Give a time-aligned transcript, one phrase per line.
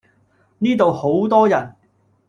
[0.57, 1.75] 呢度好多人